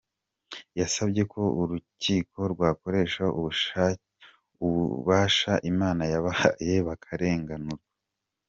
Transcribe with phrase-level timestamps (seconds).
[0.79, 3.23] Yasabye ko urukiko rwakoresha
[4.67, 7.87] ububasha Imana yabahaye bakarenganurwa.